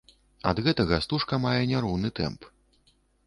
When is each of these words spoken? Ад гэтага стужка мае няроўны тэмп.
Ад 0.51 0.61
гэтага 0.67 0.99
стужка 1.05 1.39
мае 1.45 1.61
няроўны 1.73 2.09
тэмп. 2.21 2.51